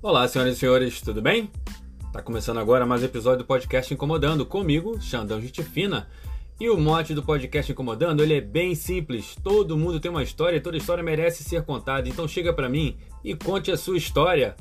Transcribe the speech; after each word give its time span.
Olá, 0.00 0.28
senhoras 0.28 0.56
e 0.56 0.60
senhores, 0.60 1.00
tudo 1.00 1.20
bem? 1.20 1.50
Tá 2.12 2.22
começando 2.22 2.58
agora 2.58 2.86
mais 2.86 3.02
um 3.02 3.06
episódio 3.06 3.38
do 3.38 3.44
podcast 3.44 3.92
Incomodando 3.92 4.46
comigo, 4.46 4.96
Xandão 5.00 5.40
Gente 5.40 5.60
Fina. 5.64 6.08
E 6.60 6.70
o 6.70 6.78
mote 6.78 7.12
do 7.12 7.22
podcast 7.22 7.72
Incomodando, 7.72 8.22
ele 8.22 8.34
é 8.34 8.40
bem 8.40 8.76
simples. 8.76 9.34
Todo 9.42 9.76
mundo 9.76 9.98
tem 9.98 10.08
uma 10.08 10.22
história 10.22 10.56
e 10.56 10.60
toda 10.60 10.76
história 10.76 11.02
merece 11.02 11.42
ser 11.42 11.64
contada. 11.64 12.08
Então 12.08 12.28
chega 12.28 12.52
para 12.52 12.68
mim 12.68 12.96
e 13.24 13.34
conte 13.34 13.72
a 13.72 13.76
sua 13.76 13.96
história. 13.96 14.54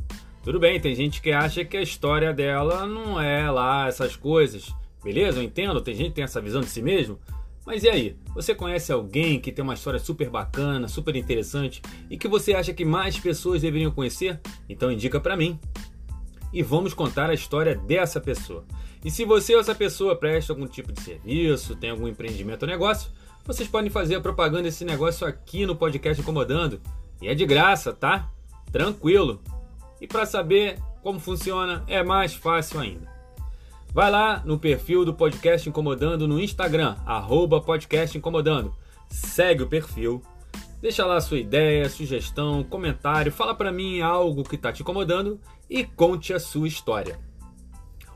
Tudo 0.43 0.59
bem, 0.59 0.79
tem 0.79 0.95
gente 0.95 1.21
que 1.21 1.31
acha 1.31 1.63
que 1.63 1.77
a 1.77 1.83
história 1.83 2.33
dela 2.33 2.87
não 2.87 3.21
é 3.21 3.51
lá 3.51 3.87
essas 3.87 4.15
coisas. 4.15 4.73
Beleza? 5.03 5.37
Eu 5.37 5.43
entendo, 5.43 5.79
tem 5.81 5.93
gente 5.93 6.09
que 6.09 6.15
tem 6.15 6.23
essa 6.23 6.41
visão 6.41 6.61
de 6.61 6.67
si 6.67 6.81
mesmo. 6.81 7.19
Mas 7.67 7.83
e 7.83 7.89
aí? 7.89 8.15
Você 8.33 8.55
conhece 8.55 8.93
alguém 8.93 9.41
que 9.41 9.51
tem 9.51 9.61
uma 9.61 9.73
história 9.73 9.99
super 9.99 10.29
bacana, 10.29 10.87
super 10.87 11.13
interessante 11.17 11.81
e 12.09 12.17
que 12.17 12.25
você 12.25 12.53
acha 12.53 12.73
que 12.73 12.85
mais 12.85 13.19
pessoas 13.19 13.61
deveriam 13.61 13.91
conhecer? 13.91 14.39
Então 14.69 14.89
indica 14.89 15.19
para 15.19 15.35
mim. 15.35 15.59
E 16.53 16.63
vamos 16.63 16.93
contar 16.93 17.29
a 17.29 17.33
história 17.33 17.75
dessa 17.75 18.21
pessoa. 18.21 18.63
E 19.03 19.11
se 19.11 19.25
você 19.25 19.53
ou 19.53 19.59
essa 19.59 19.75
pessoa 19.75 20.15
presta 20.15 20.53
algum 20.53 20.65
tipo 20.65 20.93
de 20.93 21.01
serviço, 21.01 21.75
tem 21.75 21.89
algum 21.89 22.07
empreendimento 22.07 22.63
ou 22.63 22.69
negócio, 22.69 23.11
vocês 23.43 23.67
podem 23.67 23.89
fazer 23.89 24.15
a 24.15 24.21
propaganda 24.21 24.63
desse 24.63 24.85
negócio 24.85 25.27
aqui 25.27 25.65
no 25.65 25.75
podcast 25.75 26.21
Incomodando. 26.21 26.79
E 27.21 27.27
é 27.27 27.35
de 27.35 27.45
graça, 27.45 27.91
tá? 27.91 28.31
Tranquilo. 28.71 29.41
E 29.99 30.07
para 30.07 30.25
saber 30.25 30.79
como 31.03 31.19
funciona, 31.19 31.83
é 31.85 32.01
mais 32.01 32.33
fácil 32.33 32.79
ainda. 32.79 33.16
Vai 33.97 34.11
lá 34.11 34.43
no 34.45 34.59
perfil 34.59 35.03
do 35.03 35.11
Podcast 35.11 35.67
Incomodando 35.67 36.27
no 36.27 36.39
Instagram, 36.39 36.95
arroba 37.03 37.59
Podcast 37.59 38.15
Incomodando. 38.15 38.71
Segue 39.09 39.63
o 39.63 39.67
perfil, 39.67 40.21
deixa 40.79 41.03
lá 41.03 41.19
sua 41.19 41.39
ideia, 41.39 41.89
sugestão, 41.89 42.63
comentário, 42.63 43.31
fala 43.31 43.55
para 43.55 43.71
mim 43.71 43.99
algo 43.99 44.43
que 44.43 44.53
está 44.53 44.71
te 44.71 44.83
incomodando 44.83 45.41
e 45.67 45.83
conte 45.83 46.31
a 46.31 46.39
sua 46.39 46.67
história. 46.67 47.19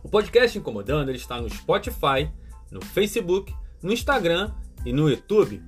O 0.03 0.07
Podcast 0.07 0.55
Incomodando 0.55 1.09
ele 1.09 1.17
está 1.17 1.41
no 1.41 1.49
Spotify, 1.49 2.29
no 2.69 2.85
Facebook, 2.85 3.51
no 3.81 3.91
Instagram 3.91 4.51
e 4.85 4.93
no 4.93 5.09
YouTube. 5.09 5.63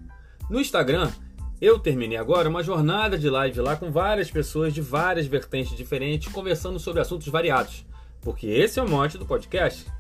No 0.47 0.61
Instagram, 0.61 1.11
eu 1.59 1.79
terminei 1.79 2.19
agora 2.19 2.47
uma 2.49 2.61
jornada 2.61 3.17
de 3.17 3.31
live 3.31 3.61
lá 3.61 3.75
com 3.75 3.91
várias 3.91 4.29
pessoas 4.29 4.75
de 4.75 4.79
várias 4.79 5.25
vertentes 5.25 5.75
diferentes, 5.75 6.31
conversando 6.31 6.77
sobre 6.77 7.01
assuntos 7.01 7.29
variados, 7.29 7.83
porque 8.21 8.45
esse 8.45 8.79
é 8.79 8.83
o 8.83 8.87
mote 8.87 9.17
do 9.17 9.25
podcast. 9.25 9.91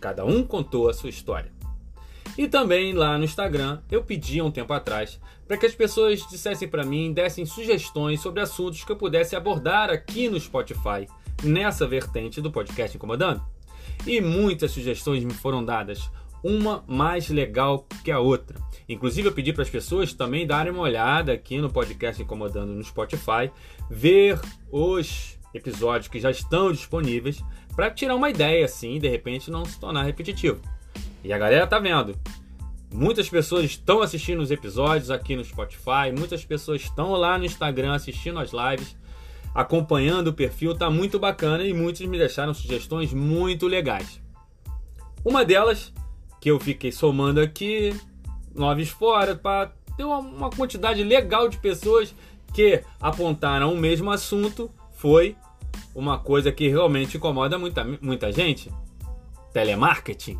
Cada 0.00 0.24
um 0.24 0.42
contou 0.42 0.88
a 0.88 0.94
sua 0.94 1.10
história. 1.10 1.52
E 2.38 2.48
também 2.48 2.92
lá 2.92 3.18
no 3.18 3.24
Instagram 3.24 3.80
eu 3.90 4.02
pedi 4.02 4.40
um 4.40 4.50
tempo 4.50 4.72
atrás 4.72 5.20
para 5.46 5.56
que 5.56 5.66
as 5.66 5.74
pessoas 5.74 6.26
dissessem 6.28 6.68
para 6.68 6.84
mim, 6.84 7.12
dessem 7.12 7.44
sugestões 7.44 8.20
sobre 8.20 8.40
assuntos 8.40 8.84
que 8.84 8.92
eu 8.92 8.96
pudesse 8.96 9.36
abordar 9.36 9.90
aqui 9.90 10.28
no 10.28 10.38
Spotify, 10.38 11.06
nessa 11.42 11.86
vertente 11.86 12.40
do 12.40 12.50
podcast 12.50 12.96
Incomodando. 12.96 13.42
E 14.06 14.20
muitas 14.20 14.70
sugestões 14.70 15.24
me 15.24 15.34
foram 15.34 15.64
dadas, 15.64 16.10
uma 16.42 16.82
mais 16.86 17.28
legal 17.28 17.86
que 18.02 18.10
a 18.10 18.18
outra. 18.18 18.58
Inclusive 18.88 19.28
eu 19.28 19.32
pedi 19.32 19.52
para 19.52 19.62
as 19.62 19.70
pessoas 19.70 20.12
também 20.12 20.46
darem 20.46 20.72
uma 20.72 20.82
olhada 20.82 21.32
aqui 21.32 21.60
no 21.60 21.70
podcast 21.70 22.22
Incomodando 22.22 22.72
no 22.72 22.82
Spotify, 22.82 23.50
ver 23.90 24.40
os 24.70 25.38
episódios 25.52 26.08
que 26.08 26.20
já 26.20 26.30
estão 26.30 26.72
disponíveis 26.72 27.42
para 27.80 27.90
tirar 27.90 28.14
uma 28.14 28.28
ideia 28.28 28.66
assim 28.66 28.98
de 28.98 29.08
repente 29.08 29.50
não 29.50 29.64
se 29.64 29.80
tornar 29.80 30.02
repetitivo. 30.02 30.60
E 31.24 31.32
a 31.32 31.38
galera 31.38 31.66
tá 31.66 31.78
vendo. 31.78 32.14
Muitas 32.92 33.26
pessoas 33.26 33.64
estão 33.64 34.02
assistindo 34.02 34.40
os 34.40 34.50
episódios 34.50 35.10
aqui 35.10 35.34
no 35.34 35.42
Spotify, 35.42 36.12
muitas 36.14 36.44
pessoas 36.44 36.82
estão 36.82 37.12
lá 37.12 37.38
no 37.38 37.46
Instagram 37.46 37.94
assistindo 37.94 38.38
as 38.38 38.50
lives, 38.52 38.94
acompanhando 39.54 40.28
o 40.28 40.32
perfil, 40.34 40.76
tá 40.76 40.90
muito 40.90 41.18
bacana 41.18 41.64
e 41.64 41.72
muitos 41.72 42.04
me 42.04 42.18
deixaram 42.18 42.52
sugestões 42.52 43.14
muito 43.14 43.66
legais. 43.66 44.20
Uma 45.24 45.42
delas, 45.42 45.90
que 46.38 46.50
eu 46.50 46.60
fiquei 46.60 46.92
somando 46.92 47.40
aqui, 47.40 47.98
noves 48.54 48.90
fora, 48.90 49.34
para 49.34 49.72
ter 49.96 50.04
uma 50.04 50.50
quantidade 50.50 51.02
legal 51.02 51.48
de 51.48 51.56
pessoas 51.56 52.14
que 52.52 52.82
apontaram 53.00 53.72
o 53.72 53.78
mesmo 53.78 54.10
assunto, 54.10 54.70
foi 54.92 55.34
uma 55.94 56.18
coisa 56.18 56.52
que 56.52 56.68
realmente 56.68 57.16
incomoda 57.16 57.58
muita, 57.58 57.84
muita 58.00 58.30
gente: 58.32 58.72
telemarketing. 59.52 60.38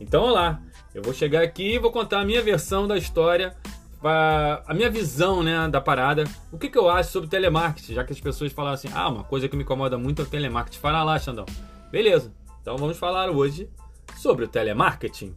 Então, 0.00 0.24
olá, 0.24 0.40
lá, 0.40 0.62
eu 0.94 1.02
vou 1.02 1.12
chegar 1.12 1.42
aqui 1.42 1.74
e 1.74 1.78
vou 1.78 1.90
contar 1.90 2.20
a 2.20 2.24
minha 2.24 2.42
versão 2.42 2.86
da 2.86 2.96
história, 2.96 3.56
a 4.02 4.72
minha 4.74 4.90
visão 4.90 5.42
né, 5.42 5.68
da 5.68 5.80
parada. 5.80 6.24
O 6.52 6.58
que, 6.58 6.68
que 6.68 6.78
eu 6.78 6.88
acho 6.88 7.10
sobre 7.10 7.28
telemarketing, 7.28 7.94
já 7.94 8.04
que 8.04 8.12
as 8.12 8.20
pessoas 8.20 8.52
falam 8.52 8.72
assim: 8.72 8.88
ah, 8.94 9.08
uma 9.08 9.24
coisa 9.24 9.48
que 9.48 9.56
me 9.56 9.62
incomoda 9.62 9.98
muito 9.98 10.22
é 10.22 10.24
o 10.24 10.28
telemarketing. 10.28 10.78
Fala 10.78 11.02
lá, 11.02 11.18
Xandão. 11.18 11.46
Beleza, 11.90 12.32
então 12.60 12.76
vamos 12.76 12.98
falar 12.98 13.30
hoje 13.30 13.68
sobre 14.16 14.44
o 14.44 14.48
telemarketing. 14.48 15.34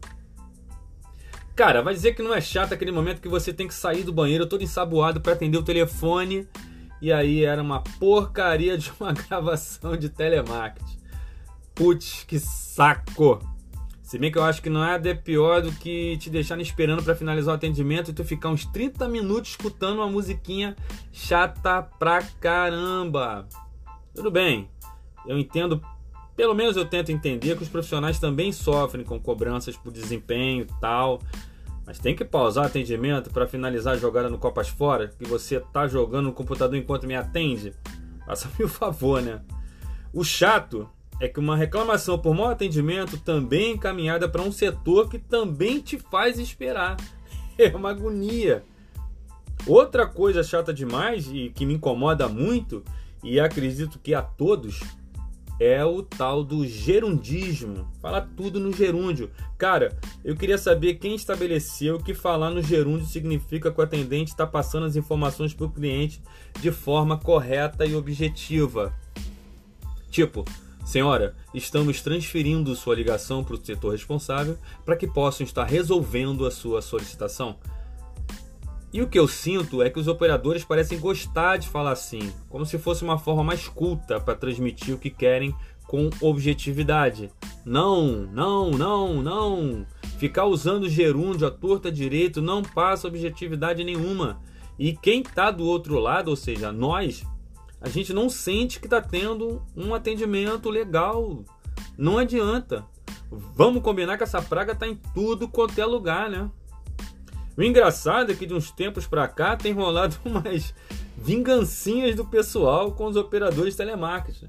Cara, 1.54 1.82
vai 1.82 1.92
dizer 1.92 2.14
que 2.14 2.22
não 2.22 2.32
é 2.32 2.40
chato 2.40 2.72
aquele 2.72 2.92
momento 2.92 3.20
que 3.20 3.28
você 3.28 3.52
tem 3.52 3.68
que 3.68 3.74
sair 3.74 4.04
do 4.04 4.12
banheiro 4.12 4.46
todo 4.46 4.62
ensaboado 4.62 5.20
para 5.20 5.34
atender 5.34 5.58
o 5.58 5.62
telefone 5.62 6.48
e 7.02 7.12
aí 7.12 7.44
era 7.44 7.60
uma 7.60 7.80
porcaria 7.80 8.78
de 8.78 8.92
uma 9.00 9.10
gravação 9.12 9.96
de 9.96 10.08
telemarketing. 10.08 10.98
Putz, 11.74 12.22
que 12.22 12.38
saco! 12.38 13.40
Se 14.04 14.18
bem 14.18 14.30
que 14.30 14.38
eu 14.38 14.44
acho 14.44 14.62
que 14.62 14.70
não 14.70 14.84
é 14.84 14.98
de 15.00 15.12
pior 15.12 15.62
do 15.62 15.72
que 15.72 16.16
te 16.18 16.30
deixar 16.30 16.60
esperando 16.60 17.02
para 17.02 17.16
finalizar 17.16 17.52
o 17.52 17.56
atendimento 17.56 18.10
e 18.10 18.14
tu 18.14 18.22
ficar 18.22 18.50
uns 18.50 18.64
30 18.66 19.08
minutos 19.08 19.50
escutando 19.50 19.96
uma 19.96 20.06
musiquinha 20.06 20.76
chata 21.10 21.82
pra 21.82 22.22
caramba. 22.22 23.48
Tudo 24.14 24.30
bem, 24.30 24.68
eu 25.26 25.36
entendo, 25.36 25.82
pelo 26.36 26.54
menos 26.54 26.76
eu 26.76 26.84
tento 26.84 27.10
entender 27.10 27.56
que 27.56 27.64
os 27.64 27.68
profissionais 27.68 28.20
também 28.20 28.52
sofrem 28.52 29.04
com 29.04 29.18
cobranças 29.18 29.76
por 29.76 29.90
desempenho 29.90 30.62
e 30.62 30.80
tal. 30.80 31.20
Mas 31.84 31.98
tem 31.98 32.14
que 32.14 32.24
pausar 32.24 32.64
o 32.64 32.66
atendimento 32.66 33.30
para 33.30 33.46
finalizar 33.46 33.94
a 33.94 33.98
jogada 33.98 34.28
no 34.28 34.38
Copas 34.38 34.68
Fora, 34.68 35.08
que 35.08 35.24
você 35.24 35.60
tá 35.60 35.86
jogando 35.86 36.26
no 36.26 36.32
computador 36.32 36.76
enquanto 36.76 37.06
me 37.06 37.14
atende? 37.14 37.74
Faça-me 38.24 38.64
o 38.64 38.68
favor, 38.68 39.20
né? 39.20 39.40
O 40.12 40.22
chato 40.22 40.88
é 41.20 41.28
que 41.28 41.40
uma 41.40 41.56
reclamação 41.56 42.18
por 42.18 42.34
mau 42.34 42.50
atendimento 42.50 43.16
também 43.18 43.66
é 43.66 43.70
encaminhada 43.70 44.28
para 44.28 44.42
um 44.42 44.52
setor 44.52 45.08
que 45.08 45.18
também 45.18 45.80
te 45.80 45.98
faz 45.98 46.38
esperar. 46.38 46.96
É 47.58 47.68
uma 47.76 47.90
agonia. 47.90 48.64
Outra 49.66 50.06
coisa 50.06 50.42
chata 50.42 50.72
demais 50.72 51.28
e 51.30 51.50
que 51.50 51.66
me 51.66 51.74
incomoda 51.74 52.26
muito, 52.26 52.82
e 53.22 53.38
acredito 53.38 53.98
que 53.98 54.14
a 54.14 54.22
todos, 54.22 54.80
é 55.60 55.84
o 55.84 56.02
tal 56.02 56.42
do 56.42 56.66
gerundismo. 56.66 57.88
Fala 58.00 58.20
tudo 58.20 58.58
no 58.58 58.72
gerúndio. 58.72 59.30
Cara, 59.56 59.96
eu 60.24 60.36
queria 60.36 60.58
saber 60.58 60.94
quem 60.94 61.14
estabeleceu 61.14 61.98
que 61.98 62.14
falar 62.14 62.50
no 62.50 62.62
gerúndio 62.62 63.06
significa 63.06 63.70
que 63.70 63.80
o 63.80 63.84
atendente 63.84 64.30
está 64.30 64.46
passando 64.46 64.86
as 64.86 64.96
informações 64.96 65.54
para 65.54 65.66
o 65.66 65.72
cliente 65.72 66.22
de 66.60 66.70
forma 66.70 67.16
correta 67.16 67.86
e 67.86 67.94
objetiva. 67.94 68.94
Tipo, 70.10 70.44
senhora, 70.84 71.34
estamos 71.54 72.02
transferindo 72.02 72.74
sua 72.74 72.94
ligação 72.94 73.44
para 73.44 73.54
o 73.54 73.64
setor 73.64 73.92
responsável 73.92 74.58
para 74.84 74.96
que 74.96 75.06
possam 75.06 75.44
estar 75.44 75.64
resolvendo 75.64 76.44
a 76.46 76.50
sua 76.50 76.82
solicitação. 76.82 77.56
E 78.92 79.00
o 79.00 79.08
que 79.08 79.18
eu 79.18 79.26
sinto 79.26 79.82
é 79.82 79.88
que 79.88 79.98
os 79.98 80.06
operadores 80.06 80.64
parecem 80.64 81.00
gostar 81.00 81.56
de 81.56 81.68
falar 81.68 81.92
assim, 81.92 82.32
como 82.50 82.66
se 82.66 82.78
fosse 82.78 83.02
uma 83.02 83.18
forma 83.18 83.42
mais 83.42 83.66
culta 83.66 84.20
para 84.20 84.34
transmitir 84.34 84.94
o 84.94 84.98
que 84.98 85.08
querem 85.08 85.54
com 85.86 86.10
objetividade. 86.20 87.30
Não, 87.64 88.26
não, 88.32 88.70
não, 88.70 89.22
não. 89.22 89.86
Ficar 90.18 90.44
usando 90.44 90.90
gerúndio 90.90 91.46
à 91.46 91.50
torta 91.50 91.90
direito 91.90 92.42
não 92.42 92.62
passa 92.62 93.08
objetividade 93.08 93.82
nenhuma. 93.82 94.40
E 94.78 94.94
quem 94.94 95.22
está 95.22 95.50
do 95.50 95.64
outro 95.64 95.98
lado, 95.98 96.28
ou 96.28 96.36
seja, 96.36 96.70
nós, 96.70 97.24
a 97.80 97.88
gente 97.88 98.12
não 98.12 98.28
sente 98.28 98.78
que 98.78 98.86
está 98.86 99.00
tendo 99.00 99.62
um 99.74 99.94
atendimento 99.94 100.68
legal. 100.68 101.42
Não 101.96 102.18
adianta. 102.18 102.84
Vamos 103.54 103.82
combinar 103.82 104.18
que 104.18 104.22
essa 104.22 104.42
praga 104.42 104.72
está 104.72 104.86
em 104.86 104.98
tudo 105.14 105.48
quanto 105.48 105.78
é 105.78 105.86
lugar, 105.86 106.28
né? 106.28 106.50
O 107.56 107.62
engraçado 107.62 108.32
é 108.32 108.34
que 108.34 108.46
de 108.46 108.54
uns 108.54 108.70
tempos 108.70 109.06
para 109.06 109.28
cá 109.28 109.56
tem 109.56 109.72
rolado 109.72 110.16
umas 110.24 110.74
vingancinhas 111.16 112.16
do 112.16 112.24
pessoal 112.24 112.92
com 112.92 113.06
os 113.06 113.16
operadores 113.16 113.76
telemarketing. 113.76 114.48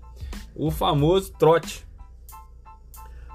O 0.55 0.71
famoso 0.71 1.33
trote. 1.37 1.85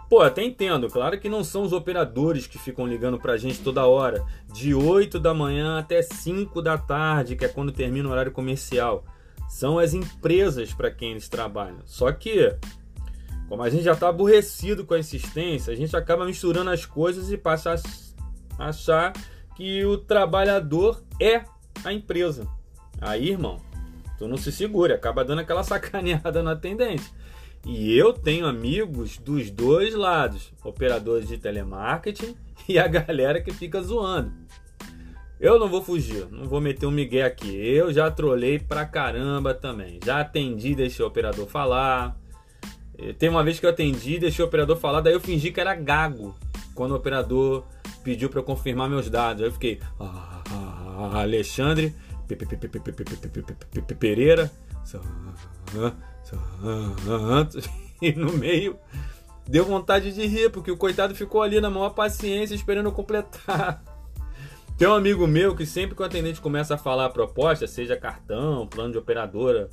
Pô, 0.08 0.22
até 0.22 0.42
entendo, 0.42 0.88
claro 0.88 1.20
que 1.20 1.28
não 1.28 1.44
são 1.44 1.62
os 1.62 1.72
operadores 1.72 2.46
que 2.46 2.58
ficam 2.58 2.86
ligando 2.86 3.18
pra 3.18 3.36
gente 3.36 3.60
toda 3.60 3.84
hora, 3.84 4.24
de 4.50 4.74
8 4.74 5.20
da 5.20 5.34
manhã 5.34 5.78
até 5.78 6.00
5 6.00 6.62
da 6.62 6.78
tarde, 6.78 7.36
que 7.36 7.44
é 7.44 7.48
quando 7.48 7.72
termina 7.72 8.08
o 8.08 8.12
horário 8.12 8.32
comercial. 8.32 9.04
São 9.50 9.78
as 9.78 9.92
empresas 9.92 10.72
para 10.72 10.90
quem 10.90 11.10
eles 11.10 11.28
trabalham. 11.28 11.80
Só 11.84 12.10
que, 12.10 12.56
como 13.50 13.62
a 13.62 13.68
gente 13.68 13.84
já 13.84 13.92
está 13.92 14.08
aborrecido 14.08 14.86
com 14.86 14.94
a 14.94 14.98
insistência, 14.98 15.74
a 15.74 15.76
gente 15.76 15.94
acaba 15.94 16.24
misturando 16.24 16.70
as 16.70 16.86
coisas 16.86 17.30
e 17.30 17.36
passa 17.36 17.74
a 18.58 18.68
achar 18.68 19.12
que 19.58 19.84
o 19.84 19.98
trabalhador 19.98 21.02
é 21.20 21.42
a 21.84 21.92
empresa. 21.92 22.46
Aí, 23.00 23.30
irmão, 23.30 23.60
tu 24.16 24.28
não 24.28 24.36
se 24.36 24.52
segura, 24.52 24.94
acaba 24.94 25.24
dando 25.24 25.40
aquela 25.40 25.64
sacaneada 25.66 26.44
no 26.44 26.50
atendente. 26.50 27.12
E 27.66 27.98
eu 27.98 28.12
tenho 28.12 28.46
amigos 28.46 29.18
dos 29.18 29.50
dois 29.50 29.96
lados, 29.96 30.52
operadores 30.62 31.26
de 31.26 31.38
telemarketing 31.38 32.36
e 32.68 32.78
a 32.78 32.86
galera 32.86 33.40
que 33.40 33.52
fica 33.52 33.82
zoando. 33.82 34.32
Eu 35.40 35.58
não 35.58 35.68
vou 35.68 35.82
fugir, 35.82 36.28
não 36.30 36.44
vou 36.44 36.60
meter 36.60 36.86
um 36.86 36.92
migué 36.92 37.24
aqui. 37.24 37.52
Eu 37.56 37.92
já 37.92 38.08
trolei 38.12 38.60
pra 38.60 38.86
caramba 38.86 39.52
também. 39.54 39.98
Já 40.04 40.20
atendi, 40.20 40.76
deixei 40.76 41.04
o 41.04 41.08
operador 41.08 41.48
falar. 41.48 42.16
Tem 43.18 43.28
uma 43.28 43.42
vez 43.42 43.58
que 43.58 43.66
eu 43.66 43.70
atendi, 43.70 44.20
deixei 44.20 44.44
o 44.44 44.48
operador 44.48 44.76
falar, 44.76 45.00
daí 45.00 45.14
eu 45.14 45.20
fingi 45.20 45.50
que 45.50 45.60
era 45.60 45.74
gago. 45.74 46.34
Quando 46.76 46.92
o 46.92 46.96
operador 46.96 47.64
pediu 48.08 48.30
para 48.30 48.40
eu 48.40 48.44
confirmar 48.44 48.88
meus 48.88 49.10
dados. 49.10 49.42
Aí 49.42 49.48
eu 49.48 49.52
fiquei. 49.52 49.80
Alexandre 51.12 51.94
Pereira. 53.98 54.50
E 58.00 58.12
no 58.12 58.32
meio 58.32 58.78
deu 59.46 59.64
vontade 59.64 60.12
de 60.12 60.26
rir, 60.26 60.50
porque 60.50 60.70
o 60.70 60.76
coitado 60.76 61.14
ficou 61.14 61.42
ali 61.42 61.60
na 61.60 61.68
maior 61.68 61.90
paciência 61.90 62.54
esperando 62.54 62.86
eu 62.86 62.92
completar. 62.92 63.82
Tem 64.78 64.88
um 64.88 64.94
amigo 64.94 65.26
meu 65.26 65.54
que 65.54 65.66
sempre 65.66 65.94
que 65.94 66.00
o 66.00 66.04
atendente 66.04 66.40
começa 66.40 66.76
a 66.76 66.78
falar 66.78 67.06
a 67.06 67.10
proposta, 67.10 67.66
seja 67.66 67.96
cartão, 67.96 68.66
plano 68.66 68.92
de 68.92 68.98
operadora, 68.98 69.68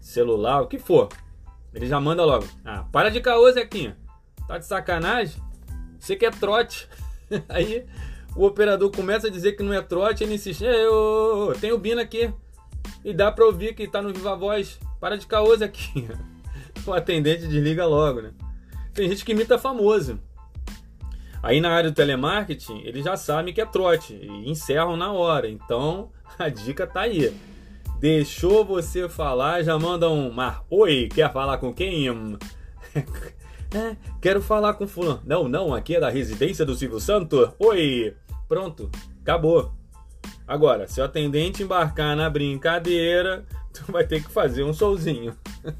celular, 0.00 0.62
o 0.62 0.66
que 0.66 0.78
for, 0.78 1.08
ele 1.74 1.86
já 1.86 2.00
manda 2.00 2.24
logo. 2.24 2.46
Ah, 2.64 2.84
para 2.90 3.10
de 3.10 3.20
caô, 3.20 3.50
Zequinha. 3.52 3.96
Tá 4.48 4.58
de 4.58 4.66
sacanagem? 4.66 5.40
Você 6.00 6.16
quer 6.16 6.34
trote. 6.34 6.88
Aí 7.48 7.84
o 8.34 8.44
operador 8.44 8.90
começa 8.90 9.28
a 9.28 9.30
dizer 9.30 9.52
que 9.52 9.62
não 9.62 9.72
é 9.72 9.80
trote, 9.80 10.22
ele 10.22 10.34
insiste. 10.34 10.64
Eu 10.64 11.54
tenho 11.60 11.74
o 11.74 11.78
Bina 11.78 12.02
aqui. 12.02 12.32
E 13.04 13.12
dá 13.12 13.32
pra 13.32 13.44
ouvir 13.44 13.74
que 13.74 13.88
tá 13.88 14.02
no 14.02 14.12
Viva 14.12 14.36
Voz. 14.36 14.78
Para 15.00 15.16
de 15.16 15.26
caô, 15.26 15.56
Zequinha. 15.56 16.10
O 16.86 16.92
atendente 16.92 17.48
desliga 17.48 17.86
logo, 17.86 18.20
né? 18.20 18.32
Tem 18.92 19.08
gente 19.08 19.24
que 19.24 19.32
imita 19.32 19.58
famoso. 19.58 20.20
Aí 21.42 21.60
na 21.60 21.70
área 21.70 21.90
do 21.90 21.96
telemarketing, 21.96 22.82
eles 22.84 23.04
já 23.04 23.16
sabem 23.16 23.52
que 23.52 23.60
é 23.60 23.66
trote 23.66 24.14
e 24.14 24.48
encerram 24.48 24.96
na 24.96 25.10
hora. 25.10 25.48
Então 25.48 26.10
a 26.38 26.48
dica 26.48 26.86
tá 26.86 27.00
aí. 27.00 27.34
Deixou 27.98 28.64
você 28.64 29.08
falar, 29.08 29.62
já 29.62 29.78
manda 29.78 30.08
um 30.10 30.30
mar. 30.30 30.64
Oi, 30.70 31.08
quer 31.12 31.32
falar 31.32 31.58
com 31.58 31.72
quem? 31.72 32.06
É, 33.76 33.96
quero 34.20 34.40
falar 34.40 34.74
com 34.74 34.88
fulano. 34.88 35.20
Não, 35.24 35.48
não, 35.48 35.74
aqui 35.74 35.94
é 35.94 36.00
da 36.00 36.08
residência 36.08 36.64
do 36.64 36.74
Silvio 36.74 36.98
Santo. 36.98 37.52
Oi. 37.58 38.16
Pronto, 38.48 38.90
acabou. 39.20 39.72
Agora, 40.46 40.86
se 40.88 41.00
o 41.00 41.04
atendente 41.04 41.62
embarcar 41.62 42.16
na 42.16 42.30
brincadeira, 42.30 43.44
tu 43.74 43.92
vai 43.92 44.06
ter 44.06 44.22
que 44.22 44.30
fazer 44.30 44.62
um 44.62 44.72
solzinho. 44.72 45.36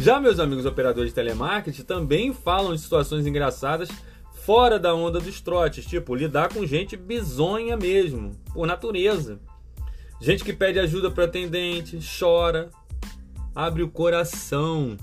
Já 0.00 0.20
meus 0.20 0.38
amigos 0.40 0.64
operadores 0.64 1.10
de 1.10 1.14
telemarketing 1.14 1.82
também 1.82 2.32
falam 2.32 2.74
de 2.74 2.80
situações 2.80 3.26
engraçadas 3.26 3.88
fora 4.32 4.78
da 4.78 4.94
onda 4.94 5.20
dos 5.20 5.40
trotes, 5.40 5.84
tipo 5.84 6.14
lidar 6.14 6.52
com 6.52 6.64
gente 6.64 6.96
bizonha 6.96 7.76
mesmo, 7.76 8.34
por 8.52 8.66
natureza. 8.66 9.38
Gente 10.20 10.42
que 10.42 10.52
pede 10.52 10.78
ajuda 10.78 11.10
para 11.10 11.24
atendente, 11.24 11.98
chora, 12.18 12.70
abre 13.54 13.82
o 13.82 13.88
coração. 13.88 14.96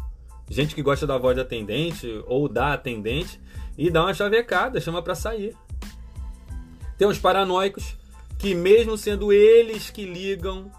Gente 0.50 0.75
que 0.75 0.81
gosta 0.81 1.07
da 1.07 1.18
voz 1.18 1.36
da 1.36 1.42
atendente 1.42 2.21
ou 2.27 2.47
da 2.47 2.74
atendente 2.74 3.39
e 3.77 3.89
dá 3.89 4.03
uma 4.03 4.13
chavecada, 4.13 4.80
chama 4.80 5.01
para 5.01 5.15
sair. 5.15 5.56
Tem 6.97 7.07
os 7.07 7.19
paranoicos 7.19 7.95
que 8.38 8.53
mesmo 8.53 8.97
sendo 8.97 9.33
eles 9.33 9.89
que 9.89 10.06
ligam, 10.06 10.71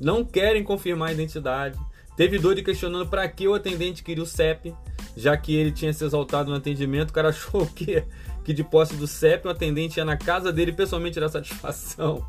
não 0.00 0.24
querem 0.24 0.62
confirmar 0.62 1.08
a 1.08 1.12
identidade. 1.12 1.78
Teve 2.16 2.38
doido 2.38 2.62
questionando 2.62 3.06
para 3.06 3.28
que 3.28 3.46
o 3.46 3.54
atendente 3.54 4.02
queria 4.02 4.22
o 4.22 4.26
CEP, 4.26 4.74
já 5.16 5.36
que 5.36 5.54
ele 5.54 5.72
tinha 5.72 5.92
se 5.92 6.04
exaltado 6.04 6.50
no 6.50 6.56
atendimento. 6.56 7.10
O 7.10 7.12
cara 7.12 7.28
achou 7.30 7.66
que, 7.66 8.04
que 8.44 8.52
de 8.52 8.64
posse 8.64 8.94
do 8.94 9.06
CEP 9.06 9.46
o 9.46 9.50
atendente 9.50 9.98
ia 9.98 10.04
na 10.04 10.16
casa 10.16 10.52
dele 10.52 10.72
pessoalmente 10.72 11.14
tirar 11.14 11.28
satisfação. 11.28 12.26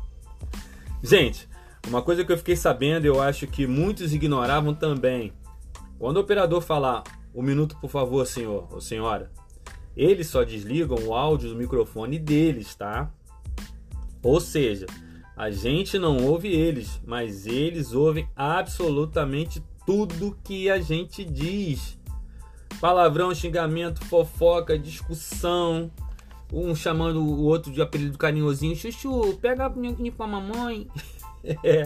Gente, 1.02 1.48
uma 1.88 2.02
coisa 2.02 2.24
que 2.24 2.32
eu 2.32 2.38
fiquei 2.38 2.56
sabendo, 2.56 3.06
eu 3.06 3.20
acho 3.20 3.46
que 3.46 3.66
muitos 3.66 4.12
ignoravam 4.12 4.74
também. 4.74 5.32
Quando 6.00 6.16
o 6.16 6.20
operador 6.20 6.62
falar 6.62 7.02
um 7.34 7.42
minuto, 7.42 7.76
por 7.78 7.90
favor, 7.90 8.26
senhor 8.26 8.66
ou 8.72 8.80
senhora, 8.80 9.30
eles 9.94 10.28
só 10.28 10.42
desligam 10.42 10.96
o 11.06 11.14
áudio 11.14 11.50
do 11.50 11.56
microfone 11.56 12.18
deles, 12.18 12.74
tá? 12.74 13.12
Ou 14.22 14.40
seja, 14.40 14.86
a 15.36 15.50
gente 15.50 15.98
não 15.98 16.16
ouve 16.24 16.48
eles, 16.48 16.98
mas 17.06 17.46
eles 17.46 17.92
ouvem 17.92 18.26
absolutamente 18.34 19.62
tudo 19.84 20.38
que 20.42 20.70
a 20.70 20.80
gente 20.80 21.22
diz. 21.22 21.98
Palavrão, 22.80 23.34
xingamento, 23.34 24.02
fofoca, 24.06 24.78
discussão, 24.78 25.90
um 26.50 26.74
chamando 26.74 27.22
o 27.22 27.42
outro 27.44 27.70
de 27.70 27.82
apelido 27.82 28.16
carinhosinho, 28.16 28.74
chuchu, 28.74 29.36
pega 29.36 29.66
a 29.66 29.68
minha 29.68 29.94
com 30.12 30.22
a 30.22 30.26
mamãe. 30.26 30.88
É. 31.64 31.84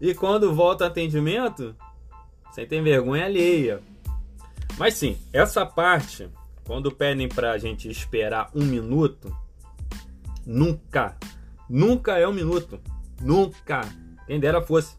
E 0.00 0.14
quando 0.14 0.54
volta 0.54 0.86
atendimento, 0.86 1.76
você 2.54 2.64
tem 2.64 2.80
vergonha 2.84 3.24
alheia. 3.24 3.80
Mas 4.78 4.94
sim, 4.94 5.18
essa 5.32 5.66
parte, 5.66 6.28
quando 6.64 6.92
pedem 6.92 7.28
pra 7.28 7.58
gente 7.58 7.90
esperar 7.90 8.48
um 8.54 8.64
minuto, 8.64 9.36
nunca, 10.46 11.16
nunca 11.68 12.16
é 12.16 12.28
um 12.28 12.32
minuto. 12.32 12.80
Nunca. 13.20 13.80
Quem 14.28 14.38
dera 14.38 14.62
fosse. 14.62 14.96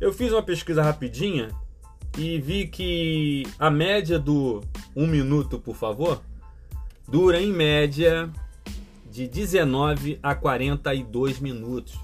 Eu 0.00 0.12
fiz 0.12 0.30
uma 0.30 0.42
pesquisa 0.42 0.84
rapidinha 0.84 1.48
e 2.16 2.38
vi 2.38 2.68
que 2.68 3.42
a 3.58 3.68
média 3.68 4.16
do 4.16 4.62
um 4.94 5.08
minuto, 5.08 5.58
por 5.58 5.74
favor, 5.74 6.22
dura 7.08 7.42
em 7.42 7.52
média 7.52 8.30
de 9.10 9.26
19 9.26 10.20
a 10.22 10.32
42 10.32 11.40
minutos. 11.40 11.98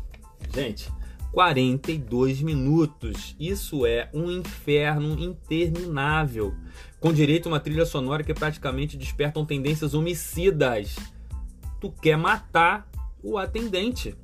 Gente, 0.53 0.91
42 1.33 2.43
minutos. 2.43 3.37
Isso 3.39 3.87
é 3.87 4.09
um 4.13 4.31
inferno 4.31 5.19
interminável, 5.19 6.55
com 6.99 7.13
direito 7.13 7.47
a 7.47 7.53
uma 7.53 7.61
trilha 7.61 7.87
sonora 7.87 8.25
que 8.25 8.35
praticamente 8.35 8.97
despertam 8.97 9.45
tendências 9.45 9.95
homicidas. 9.95 10.97
Tu 11.81 11.91
quer 12.03 12.17
matar 12.17 12.89
o 13.23 13.39
atendente. 13.39 14.15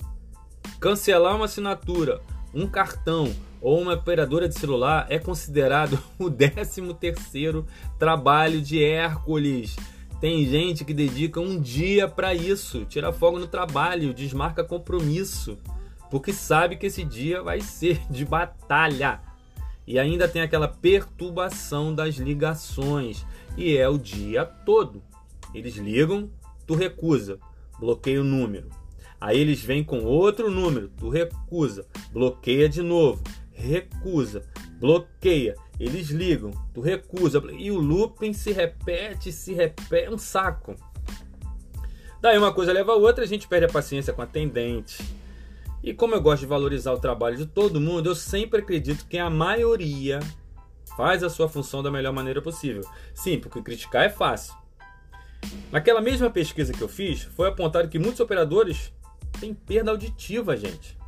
Cancelar 0.80 1.36
uma 1.36 1.44
assinatura, 1.44 2.20
um 2.52 2.66
cartão 2.66 3.32
ou 3.60 3.80
uma 3.80 3.94
operadora 3.94 4.48
de 4.48 4.58
celular 4.58 5.06
é 5.08 5.18
considerado 5.18 5.98
o 6.18 6.28
13 6.28 6.92
terceiro 6.94 7.66
trabalho 7.98 8.60
de 8.60 8.82
Hércules. 8.82 9.76
Tem 10.20 10.44
gente 10.46 10.84
que 10.84 10.94
dedica 10.94 11.40
um 11.40 11.60
dia 11.60 12.08
para 12.08 12.34
isso, 12.34 12.84
tira 12.86 13.12
fogo 13.12 13.38
no 13.38 13.46
trabalho, 13.46 14.14
desmarca 14.14 14.64
compromisso 14.64 15.58
porque 16.10 16.32
sabe 16.32 16.76
que 16.76 16.86
esse 16.86 17.04
dia 17.04 17.42
vai 17.42 17.60
ser 17.60 18.00
de 18.10 18.24
batalha. 18.24 19.20
E 19.86 19.98
ainda 19.98 20.28
tem 20.28 20.42
aquela 20.42 20.66
perturbação 20.66 21.94
das 21.94 22.16
ligações, 22.16 23.24
e 23.56 23.76
é 23.76 23.88
o 23.88 23.98
dia 23.98 24.44
todo. 24.44 25.02
Eles 25.54 25.76
ligam, 25.76 26.28
tu 26.66 26.74
recusa, 26.74 27.38
bloqueia 27.78 28.20
o 28.20 28.24
número. 28.24 28.68
Aí 29.20 29.38
eles 29.38 29.62
vêm 29.62 29.84
com 29.84 30.04
outro 30.04 30.50
número, 30.50 30.90
tu 30.96 31.08
recusa, 31.08 31.86
bloqueia 32.12 32.68
de 32.68 32.82
novo, 32.82 33.22
recusa, 33.52 34.42
bloqueia. 34.78 35.54
Eles 35.78 36.08
ligam, 36.08 36.50
tu 36.74 36.80
recusa, 36.80 37.42
e 37.56 37.70
o 37.70 37.78
looping 37.78 38.32
se 38.32 38.50
repete, 38.50 39.30
se 39.30 39.54
repete, 39.54 40.06
é 40.06 40.10
um 40.10 40.18
saco. 40.18 40.74
Daí 42.20 42.36
uma 42.36 42.52
coisa 42.52 42.72
leva 42.72 42.92
a 42.92 42.96
outra, 42.96 43.24
a 43.24 43.26
gente 43.26 43.46
perde 43.46 43.66
a 43.66 43.72
paciência 43.72 44.12
com 44.12 44.20
a 44.20 44.24
atendente 44.24 44.98
e 45.86 45.94
como 45.94 46.16
eu 46.16 46.20
gosto 46.20 46.40
de 46.40 46.46
valorizar 46.46 46.92
o 46.92 46.98
trabalho 46.98 47.36
de 47.36 47.46
todo 47.46 47.80
mundo, 47.80 48.10
eu 48.10 48.14
sempre 48.16 48.58
acredito 48.58 49.06
que 49.06 49.16
a 49.16 49.30
maioria 49.30 50.18
faz 50.96 51.22
a 51.22 51.30
sua 51.30 51.48
função 51.48 51.80
da 51.80 51.92
melhor 51.92 52.12
maneira 52.12 52.42
possível. 52.42 52.82
Sim, 53.14 53.38
porque 53.38 53.62
criticar 53.62 54.04
é 54.04 54.08
fácil. 54.08 54.52
Naquela 55.70 56.00
mesma 56.00 56.28
pesquisa 56.28 56.72
que 56.72 56.82
eu 56.82 56.88
fiz, 56.88 57.22
foi 57.22 57.48
apontado 57.48 57.88
que 57.88 58.00
muitos 58.00 58.18
operadores 58.18 58.92
têm 59.38 59.54
perda 59.54 59.92
auditiva, 59.92 60.56
gente. 60.56 60.98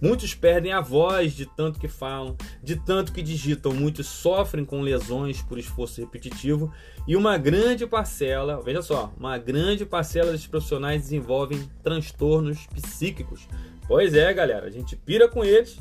Muitos 0.00 0.34
perdem 0.34 0.72
a 0.72 0.80
voz 0.80 1.34
de 1.34 1.44
tanto 1.44 1.78
que 1.78 1.88
falam, 1.88 2.36
de 2.62 2.76
tanto 2.76 3.12
que 3.12 3.20
digitam. 3.20 3.72
Muitos 3.72 4.06
sofrem 4.06 4.64
com 4.64 4.80
lesões 4.80 5.42
por 5.42 5.58
esforço 5.58 6.00
repetitivo. 6.00 6.72
E 7.06 7.14
uma 7.14 7.36
grande 7.36 7.86
parcela, 7.86 8.62
veja 8.62 8.80
só, 8.80 9.12
uma 9.18 9.36
grande 9.36 9.84
parcela 9.84 10.32
desses 10.32 10.46
profissionais 10.46 11.02
desenvolvem 11.02 11.68
transtornos 11.82 12.66
psíquicos. 12.68 13.46
Pois 13.86 14.14
é, 14.14 14.32
galera, 14.32 14.66
a 14.66 14.70
gente 14.70 14.96
pira 14.96 15.28
com 15.28 15.44
eles 15.44 15.78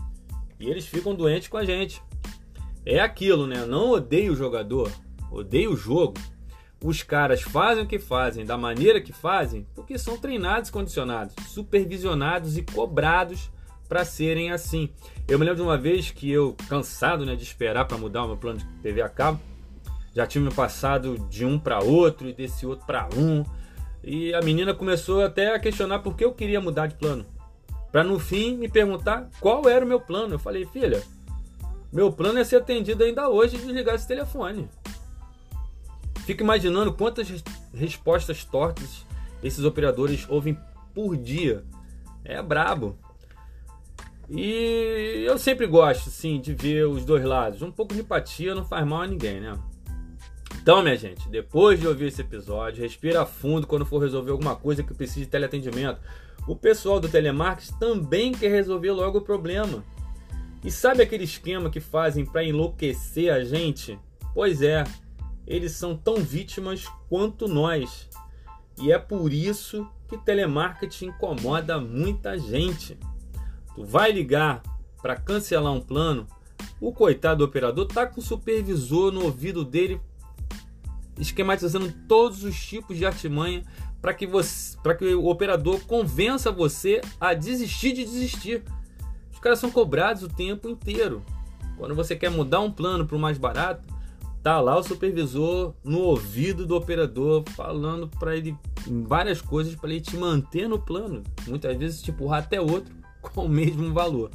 e 0.59 0.69
eles 0.69 0.85
ficam 0.85 1.15
doentes 1.15 1.47
com 1.47 1.57
a 1.57 1.63
gente. 1.63 2.01
É 2.85 2.99
aquilo, 2.99 3.47
né? 3.47 3.65
Não 3.65 3.91
odeio 3.91 4.33
o 4.33 4.35
jogador, 4.35 4.91
odeio 5.31 5.73
o 5.73 5.77
jogo. 5.77 6.15
Os 6.83 7.03
caras 7.03 7.41
fazem 7.41 7.83
o 7.83 7.87
que 7.87 7.99
fazem 7.99 8.45
da 8.45 8.57
maneira 8.57 9.01
que 9.01 9.11
fazem 9.11 9.67
porque 9.75 9.97
são 9.97 10.17
treinados, 10.17 10.69
condicionados, 10.69 11.35
supervisionados 11.47 12.57
e 12.57 12.63
cobrados 12.63 13.51
para 13.89 14.05
serem 14.05 14.51
assim. 14.51 14.89
Eu 15.27 15.39
me 15.39 15.43
lembro 15.43 15.57
de 15.57 15.63
uma 15.63 15.77
vez 15.77 16.11
que 16.11 16.31
eu, 16.31 16.55
cansado 16.69 17.25
né, 17.25 17.35
de 17.35 17.43
esperar 17.43 17.85
para 17.85 17.97
mudar 17.97 18.23
o 18.23 18.27
meu 18.27 18.37
plano 18.37 18.59
de 18.59 18.65
TV 18.83 19.01
a 19.01 19.09
cabo, 19.09 19.41
já 20.15 20.27
tinha 20.27 20.43
me 20.43 20.53
passado 20.53 21.17
de 21.29 21.43
um 21.43 21.59
para 21.59 21.83
outro 21.83 22.29
e 22.29 22.33
desse 22.33 22.65
outro 22.65 22.85
para 22.85 23.09
um. 23.17 23.43
E 24.03 24.33
a 24.33 24.41
menina 24.41 24.73
começou 24.73 25.23
até 25.23 25.53
a 25.53 25.59
questionar 25.59 25.99
por 25.99 26.15
que 26.15 26.23
eu 26.23 26.31
queria 26.31 26.61
mudar 26.61 26.87
de 26.87 26.95
plano. 26.95 27.25
Para 27.91 28.03
no 28.03 28.19
fim 28.19 28.55
me 28.55 28.69
perguntar 28.69 29.27
qual 29.39 29.67
era 29.67 29.83
o 29.83 29.87
meu 29.87 29.99
plano. 29.99 30.35
Eu 30.35 30.39
falei, 30.39 30.65
filha, 30.65 31.01
meu 31.91 32.11
plano 32.11 32.39
é 32.39 32.43
ser 32.43 32.57
atendido 32.57 33.03
ainda 33.03 33.27
hoje 33.27 33.55
e 33.55 33.59
desligar 33.59 33.95
esse 33.95 34.07
telefone. 34.07 34.69
Fico 36.25 36.43
imaginando 36.43 36.93
quantas 36.93 37.43
respostas 37.73 38.45
tortas 38.45 39.03
esses 39.41 39.63
operadores 39.65 40.27
ouvem 40.29 40.57
por 40.93 41.17
dia. 41.17 41.63
É 42.23 42.41
brabo. 42.41 42.97
E 44.29 45.23
eu 45.25 45.37
sempre 45.37 45.65
gosto, 45.65 46.09
sim, 46.09 46.39
de 46.39 46.53
ver 46.53 46.87
os 46.87 47.03
dois 47.03 47.23
lados. 47.23 47.61
Um 47.61 47.71
pouco 47.71 47.93
de 47.93 48.01
empatia 48.01 48.53
não 48.53 48.63
faz 48.63 48.85
mal 48.85 49.01
a 49.01 49.07
ninguém, 49.07 49.39
né? 49.39 49.57
Então, 50.61 50.83
minha 50.83 50.95
gente, 50.95 51.27
depois 51.29 51.79
de 51.79 51.87
ouvir 51.87 52.07
esse 52.07 52.21
episódio, 52.21 52.83
respira 52.83 53.25
fundo 53.25 53.65
quando 53.65 53.85
for 53.85 53.99
resolver 53.99 54.31
alguma 54.31 54.55
coisa 54.55 54.83
que 54.83 54.93
precise 54.93 55.21
de 55.21 55.27
teleatendimento. 55.27 55.99
O 56.47 56.55
pessoal 56.55 56.99
do 56.99 57.09
telemarketing 57.09 57.79
também 57.79 58.31
quer 58.31 58.49
resolver 58.49 58.91
logo 58.91 59.19
o 59.19 59.21
problema. 59.21 59.83
E 60.63 60.69
sabe 60.69 61.01
aquele 61.01 61.23
esquema 61.23 61.69
que 61.69 61.79
fazem 61.79 62.25
para 62.25 62.43
enlouquecer 62.43 63.33
a 63.33 63.43
gente? 63.43 63.97
Pois 64.33 64.61
é, 64.61 64.83
eles 65.47 65.71
são 65.71 65.95
tão 65.95 66.17
vítimas 66.17 66.85
quanto 67.07 67.47
nós. 67.47 68.09
E 68.79 68.91
é 68.91 68.99
por 68.99 69.33
isso 69.33 69.87
que 70.07 70.17
telemarketing 70.17 71.07
incomoda 71.07 71.79
muita 71.79 72.37
gente. 72.37 72.97
Vai 73.81 74.11
ligar 74.11 74.61
para 75.01 75.15
cancelar 75.15 75.71
um 75.71 75.79
plano, 75.79 76.27
o 76.81 76.91
coitado 76.91 77.39
do 77.39 77.45
operador 77.45 77.85
tá 77.85 78.05
com 78.05 78.19
o 78.19 78.23
supervisor 78.23 79.11
no 79.11 79.23
ouvido 79.23 79.63
dele 79.63 80.01
esquematizando 81.17 81.91
todos 82.07 82.43
os 82.43 82.57
tipos 82.61 82.97
de 82.97 83.05
artimanha 83.05 83.63
para 84.01 84.13
que 84.13 84.27
você, 84.27 84.77
para 84.81 84.95
que 84.95 85.13
o 85.13 85.27
operador 85.27 85.79
convença 85.85 86.51
você 86.51 87.01
a 87.19 87.33
desistir 87.33 87.93
de 87.93 88.05
desistir. 88.05 88.63
Os 89.31 89.39
caras 89.39 89.59
são 89.59 89.71
cobrados 89.71 90.23
o 90.23 90.29
tempo 90.29 90.69
inteiro. 90.69 91.21
Quando 91.77 91.95
você 91.95 92.15
quer 92.15 92.29
mudar 92.29 92.59
um 92.59 92.71
plano 92.71 93.05
para 93.05 93.15
o 93.15 93.19
mais 93.19 93.37
barato, 93.37 93.83
tá 94.43 94.59
lá 94.59 94.77
o 94.77 94.83
supervisor 94.83 95.73
no 95.83 95.99
ouvido 95.99 96.65
do 96.65 96.75
operador 96.75 97.43
falando 97.55 98.07
para 98.07 98.35
ele 98.35 98.57
várias 99.05 99.41
coisas 99.41 99.75
para 99.75 99.89
ele 99.89 100.01
te 100.01 100.15
manter 100.17 100.67
no 100.67 100.79
plano, 100.79 101.23
muitas 101.47 101.77
vezes 101.77 102.01
te 102.01 102.11
empurrar 102.11 102.39
até 102.39 102.59
outro 102.59 102.98
com 103.33 103.45
o 103.45 103.49
mesmo 103.49 103.93
valor. 103.93 104.31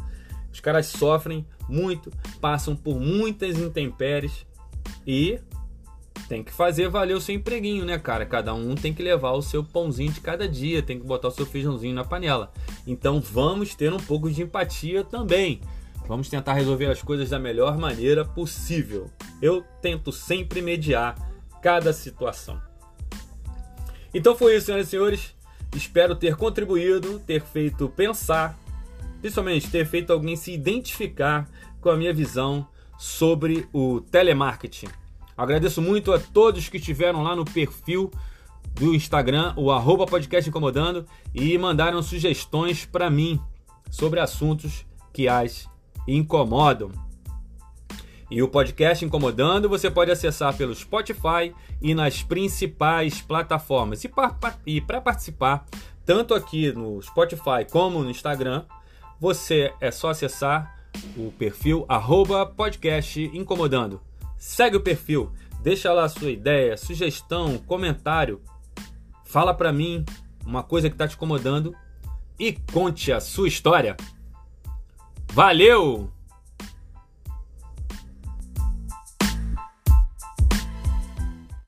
Os 0.53 0.61
caras 0.61 0.87
sofrem 0.87 1.47
muito, 1.69 2.13
passam 2.41 2.77
por 2.77 3.01
muitas 3.01 3.59
intempéries 3.59 4.47
e 5.07 5.41
tem 6.29 6.43
que 6.43 6.53
fazer 6.53 6.89
valer 6.89 7.15
o 7.17 7.21
seu 7.21 7.35
empreguinho, 7.35 7.85
né, 7.85 7.99
cara? 7.99 8.25
Cada 8.25 8.55
um 8.55 8.75
tem 8.75 8.95
que 8.95 9.03
levar 9.03 9.33
o 9.33 9.43
seu 9.43 9.63
pãozinho 9.63 10.13
de 10.13 10.21
cada 10.21 10.49
dia, 10.49 10.83
tem 10.83 10.99
que 10.99 11.07
botar 11.07 11.29
o 11.29 11.31
seu 11.31 11.45
feijãozinho 11.45 11.95
na 11.95 12.05
panela. 12.05 12.53
Então 12.87 13.21
vamos 13.21 13.75
ter 13.75 13.93
um 13.93 13.99
pouco 13.99 14.31
de 14.31 14.43
empatia 14.43 15.05
também. 15.05 15.61
Vamos 16.07 16.29
tentar 16.29 16.55
resolver 16.55 16.87
as 16.87 17.03
coisas 17.03 17.31
da 17.31 17.39
melhor 17.39 17.79
maneira 17.79 18.25
possível. 18.25 19.11
Eu 19.41 19.65
tento 19.81 20.13
sempre 20.13 20.61
mediar 20.61 21.17
cada 21.63 21.93
situação. 21.93 22.61
Então 24.13 24.37
foi 24.37 24.57
isso, 24.57 24.67
senhoras 24.67 24.87
e 24.87 24.91
senhores. 24.91 25.35
Espero 25.75 26.15
ter 26.15 26.37
contribuído, 26.37 27.19
ter 27.21 27.43
feito 27.43 27.89
pensar, 27.89 28.57
principalmente 29.25 29.71
ter 29.71 29.87
feito 29.87 30.13
alguém 30.13 30.37
se 30.37 30.53
identificar 30.53 31.49
com 31.81 31.89
a 31.89 31.97
minha 31.97 32.13
visão 32.13 32.69
sobre 32.99 33.67
o 33.73 34.03
telemarketing. 34.03 34.89
Agradeço 35.35 35.81
muito 35.81 36.13
a 36.13 36.19
todos 36.19 36.69
que 36.69 36.77
estiveram 36.77 37.23
lá 37.23 37.35
no 37.35 37.43
perfil 37.43 38.11
do 38.75 38.95
Instagram, 38.95 39.55
o 39.57 39.73
arroba 39.73 40.05
podcast 40.05 40.51
incomodando, 40.51 41.07
e 41.35 41.57
mandaram 41.57 42.03
sugestões 42.03 42.85
para 42.85 43.09
mim 43.09 43.41
sobre 43.91 44.21
assuntos 44.21 44.85
que 45.11 45.27
as 45.27 45.71
incomodam. 46.07 46.91
E 48.31 48.43
o 48.43 48.49
podcast 48.49 49.03
Incomodando 49.07 49.71
você 49.71 49.91
pode 49.91 50.11
acessar 50.11 50.55
pelo 50.55 50.75
Spotify 50.75 51.55
e 51.81 51.95
nas 51.95 52.23
principais 52.23 53.23
plataformas. 53.23 54.05
E 54.67 54.81
para 54.83 55.01
participar, 55.01 55.65
tanto 56.05 56.35
aqui 56.35 56.73
no 56.73 57.01
Spotify 57.01 57.65
como 57.71 58.03
no 58.03 58.11
Instagram, 58.11 58.67
você 59.21 59.73
é 59.81 59.91
só 59.91 60.11
acessar 60.11 60.79
o 61.17 61.33
perfil 61.33 61.85
arroba 61.89 62.47
podcast 62.47 63.21
incomodando. 63.35 64.01
Segue 64.39 64.77
o 64.77 64.81
perfil, 64.81 65.33
deixa 65.63 65.93
lá 65.93 66.05
a 66.05 66.09
sua 66.09 66.31
ideia, 66.31 66.77
sugestão, 66.77 67.59
comentário. 67.59 68.41
Fala 69.25 69.53
para 69.55 69.73
mim 69.73 70.05
uma 70.47 70.63
coisa 70.63 70.89
que 70.89 70.95
está 70.95 71.09
te 71.09 71.17
incomodando 71.17 71.75
e 72.39 72.53
conte 72.73 73.13
a 73.13 73.21
sua 73.21 73.49
história. 73.49 73.97
Valeu! 75.33 76.14